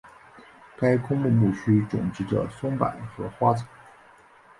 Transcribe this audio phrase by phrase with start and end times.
[0.79, 3.67] 该公墓墓区种植着松柏和花草。